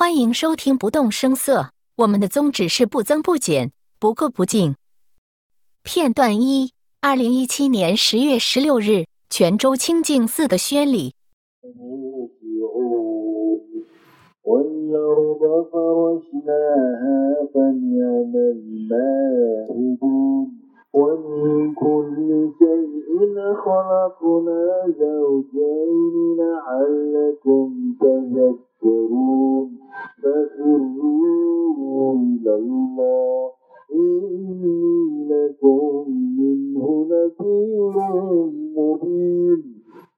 [0.00, 1.72] 欢迎收听不动声色。
[1.94, 4.74] 我们的宗旨是不增不减，不垢不净。
[5.82, 11.12] 片段一：二零一七年十月十六日，泉州清净寺的宣礼。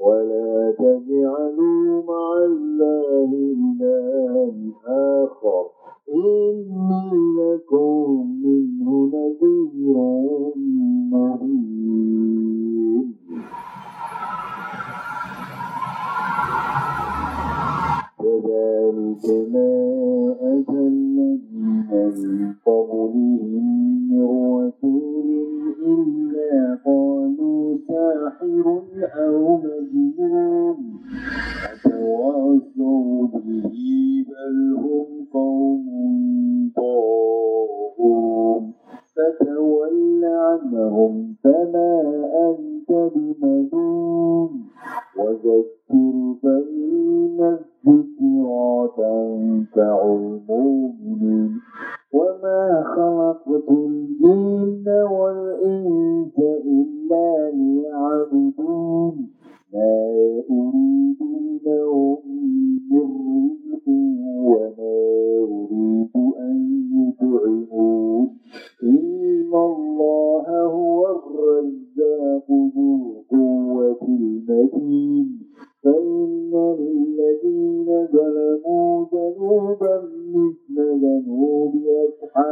[0.00, 1.39] ولا تبع
[40.50, 42.02] عنهم فما
[42.50, 44.59] أنت بملوم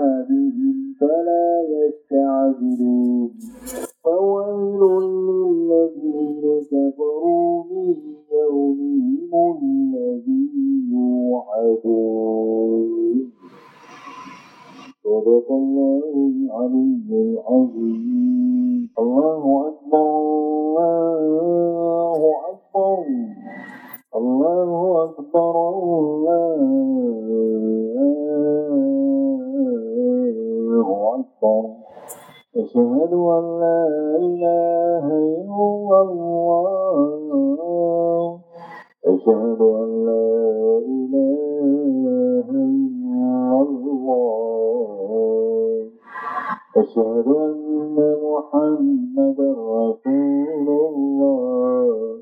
[0.00, 0.43] Lagi.
[39.05, 40.27] أشهد أن لا
[40.95, 45.09] إله إلا الله
[46.77, 52.19] أشهد أن محمدا رسول الله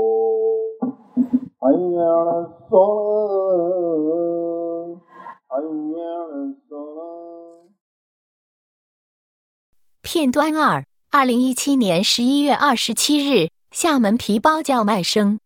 [1.62, 2.38] حي على
[3.66, 3.86] الصلاة
[5.50, 7.66] حي على الصلاة
[10.04, 15.41] 片段二： 二零一七年十一月二十七日，厦门皮包叫卖声。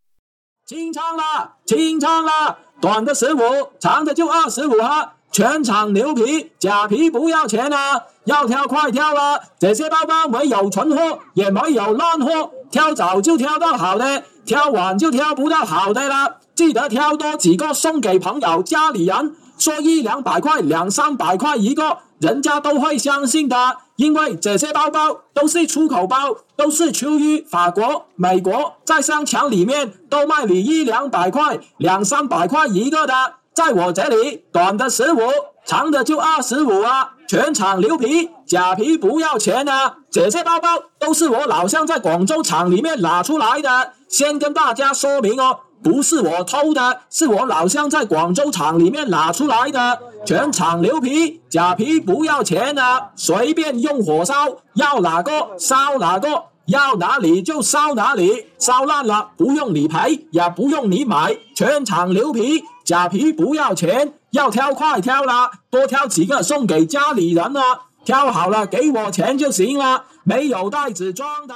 [0.66, 3.40] 清仓了，清仓了，短的十五，
[3.80, 5.14] 长的就二十五哈。
[5.32, 8.02] 全场牛皮，假皮不要钱啊！
[8.26, 16.40] 要挑快挑了，这些包包没有存货，也没有烂货，挑早就挑到好的，挑晚就挑不到好的了。
[16.54, 23.56] 记得挑多几个送给朋友、家里人，说一两百块、两三百块一个，人家都会相信的。
[23.96, 33.14] 因为这些包包都是出口包，都是出于法国、美国，在商场里面都卖你一两百块、两三百块一个的，
[33.54, 35.20] 在我这里短的十五，
[35.64, 37.12] 长的就二十五啊！
[37.28, 39.98] 全场牛皮，假皮不要钱啊！
[40.10, 40.68] 这些包包
[40.98, 45.60] 都是我老乡在广州厂里面拿出来的，先跟大家说明哦。
[45.84, 67.62] 不是我偷的，是我老乡在广州厂里面拿出来的，全场牛皮，假皮不要钱的，随便用火烧，要哪个烧哪个，要哪里就烧哪里，烧烂了不用你赔，也不用你买，全场牛皮，假皮不要钱，要挑快挑啦，多挑几个送给家里人啊，
[68.06, 71.54] 挑好了给我钱就行了，没有袋子装的。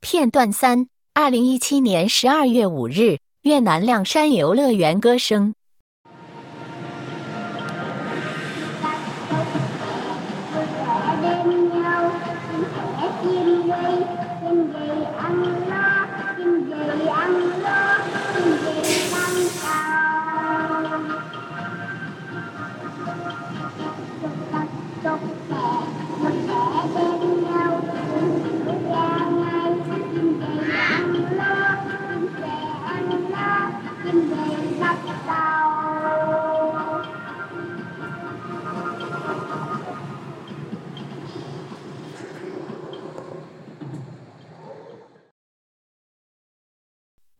[0.00, 0.88] 片段三：
[1.20, 5.52] 二零一七年十二月五日，越南亮山游乐园歌声。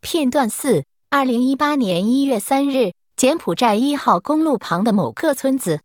[0.00, 5.80] 片段四二零一八年一月三日柬埔寨一号公路旁的某个村子。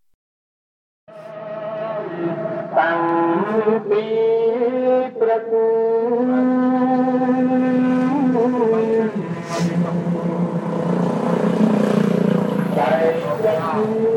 [13.74, 14.14] पिकु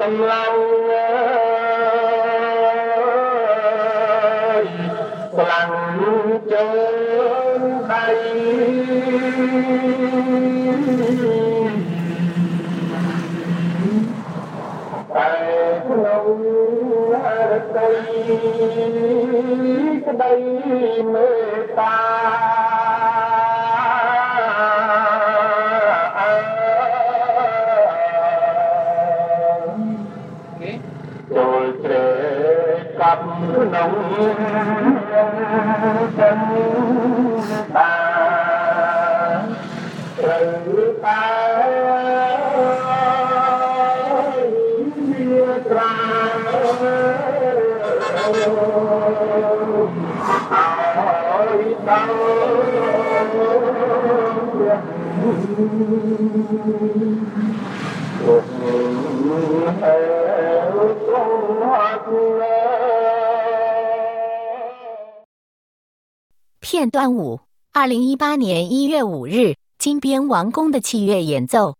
[0.00, 0.54] កម្លាំង
[5.34, 5.72] ខ្លាំង
[6.52, 6.66] ចូ
[7.58, 8.06] លដៃ
[15.14, 15.30] តែ
[15.86, 16.26] ក្នុង
[17.26, 17.92] អរតី
[20.06, 20.34] ក្តី
[21.12, 21.28] មេ
[21.60, 22.17] ត្តា
[33.72, 33.94] lòng
[36.16, 36.38] chân
[37.72, 37.88] ta
[40.16, 41.38] từ ta
[51.70, 53.68] Hãy subscribe cho kênh
[55.56, 57.14] Ghiền Mì
[58.26, 58.40] Gõ
[59.80, 62.57] Để không bỏ
[66.70, 67.40] 片段五：
[67.72, 71.77] 二零一八年一月五日，金边王宫的器乐演奏。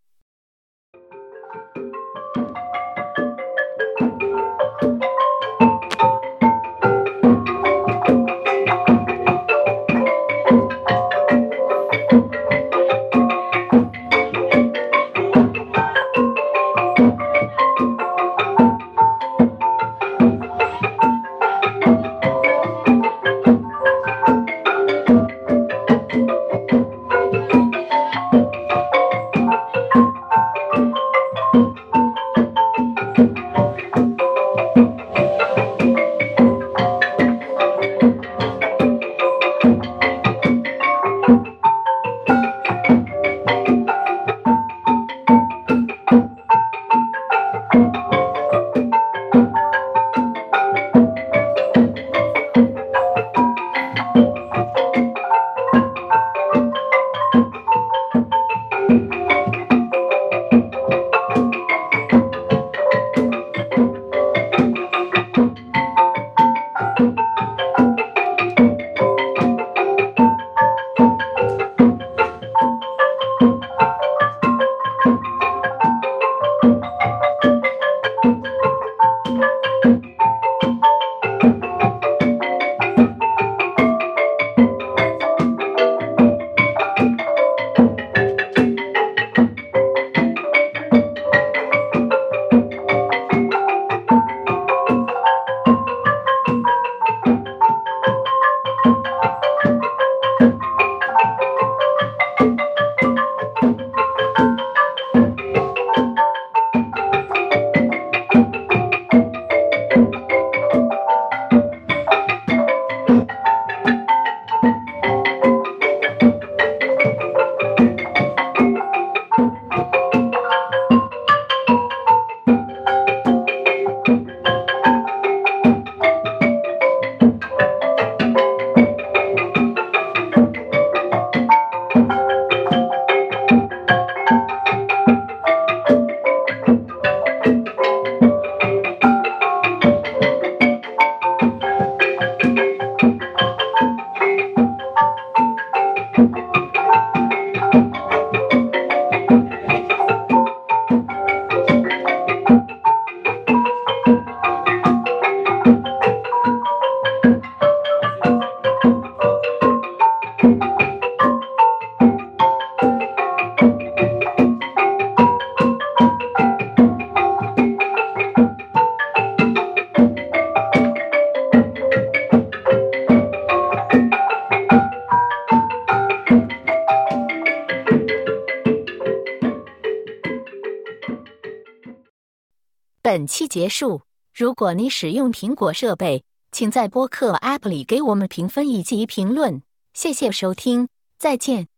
[183.11, 184.03] 本期结束。
[184.35, 189.63] 如果你使用苹果设备，请在播客 App 里给我们评分以及评论。
[189.95, 191.69] 谢谢收听，再见。